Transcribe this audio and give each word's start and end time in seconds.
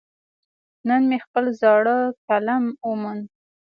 نن 0.87 1.01
مې 1.09 1.17
خپل 1.25 1.45
زاړه 1.61 1.97
قلم 2.27 2.63
وموند. 2.89 3.25